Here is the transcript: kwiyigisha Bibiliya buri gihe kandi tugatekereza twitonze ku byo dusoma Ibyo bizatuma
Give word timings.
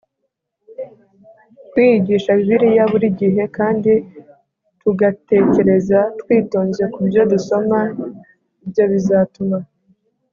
kwiyigisha 1.69 2.29
Bibiliya 2.39 2.83
buri 2.91 3.07
gihe 3.19 3.43
kandi 3.57 3.91
tugatekereza 4.81 5.99
twitonze 6.21 6.83
ku 6.93 6.99
byo 7.07 7.21
dusoma 7.31 7.79
Ibyo 8.63 8.83
bizatuma 8.91 9.57